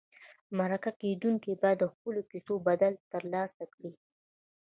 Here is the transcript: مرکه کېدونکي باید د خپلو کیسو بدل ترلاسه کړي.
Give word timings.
مرکه 0.57 0.91
کېدونکي 1.01 1.51
باید 1.61 1.77
د 1.81 1.85
خپلو 1.93 2.21
کیسو 2.31 2.53
بدل 2.67 2.93
ترلاسه 3.11 3.63
کړي. 3.73 3.91